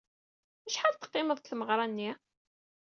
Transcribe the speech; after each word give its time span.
Acḥal 0.67 0.93
teqqimeḍ 0.95 1.37
deg 1.39 1.47
tmeɣra-nni? 1.47 2.11